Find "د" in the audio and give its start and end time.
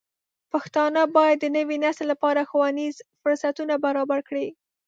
1.41-1.45